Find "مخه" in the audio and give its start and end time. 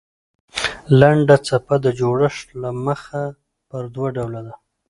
2.85-3.23